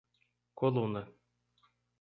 [0.57, 1.01] Coluna